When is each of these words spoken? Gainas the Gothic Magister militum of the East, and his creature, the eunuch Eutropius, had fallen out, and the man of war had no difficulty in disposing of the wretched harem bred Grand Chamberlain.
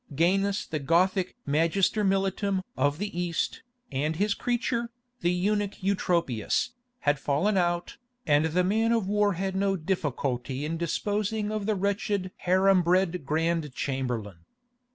Gainas 0.15 0.65
the 0.67 0.79
Gothic 0.79 1.35
Magister 1.45 2.03
militum 2.03 2.63
of 2.75 2.97
the 2.97 3.15
East, 3.15 3.61
and 3.91 4.15
his 4.15 4.33
creature, 4.33 4.89
the 5.19 5.31
eunuch 5.31 5.83
Eutropius, 5.83 6.71
had 7.01 7.19
fallen 7.19 7.55
out, 7.55 7.97
and 8.25 8.45
the 8.45 8.63
man 8.63 8.91
of 8.93 9.07
war 9.07 9.33
had 9.33 9.55
no 9.55 9.75
difficulty 9.75 10.65
in 10.65 10.75
disposing 10.77 11.51
of 11.51 11.67
the 11.67 11.75
wretched 11.75 12.31
harem 12.37 12.81
bred 12.81 13.27
Grand 13.27 13.71
Chamberlain. 13.75 14.39